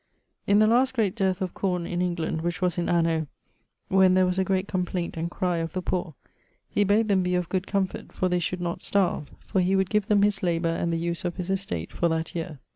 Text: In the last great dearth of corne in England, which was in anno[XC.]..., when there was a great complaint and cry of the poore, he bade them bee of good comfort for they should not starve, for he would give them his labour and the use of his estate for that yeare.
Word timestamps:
In 0.47 0.57
the 0.57 0.65
last 0.65 0.95
great 0.95 1.13
dearth 1.15 1.43
of 1.43 1.53
corne 1.53 1.85
in 1.85 2.01
England, 2.01 2.41
which 2.41 2.59
was 2.59 2.79
in 2.79 2.87
anno[XC.]..., 2.87 3.27
when 3.87 4.15
there 4.15 4.25
was 4.25 4.39
a 4.39 4.43
great 4.43 4.67
complaint 4.67 5.15
and 5.15 5.29
cry 5.29 5.57
of 5.57 5.73
the 5.73 5.81
poore, 5.83 6.15
he 6.67 6.83
bade 6.83 7.07
them 7.07 7.21
bee 7.21 7.35
of 7.35 7.49
good 7.49 7.67
comfort 7.67 8.11
for 8.11 8.27
they 8.27 8.39
should 8.39 8.61
not 8.61 8.81
starve, 8.81 9.31
for 9.45 9.61
he 9.61 9.75
would 9.75 9.91
give 9.91 10.07
them 10.07 10.23
his 10.23 10.41
labour 10.41 10.69
and 10.69 10.91
the 10.91 10.97
use 10.97 11.23
of 11.23 11.35
his 11.35 11.51
estate 11.51 11.93
for 11.93 12.09
that 12.09 12.33
yeare. 12.33 12.57